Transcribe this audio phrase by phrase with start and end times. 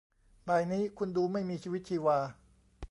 [0.47, 2.17] บ่ายนี้คุณดูไม่มีชีวิตชีวา